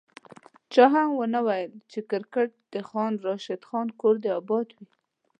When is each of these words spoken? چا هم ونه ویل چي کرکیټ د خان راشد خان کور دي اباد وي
چا 0.73 0.85
هم 0.93 1.09
ونه 1.13 1.39
ویل 1.47 1.73
چي 1.91 1.99
کرکیټ 2.09 2.51
د 2.73 2.75
خان 2.89 3.13
راشد 3.25 3.61
خان 3.69 3.87
کور 3.99 4.15
دي 4.23 4.29
اباد 4.39 4.67
وي 4.75 4.85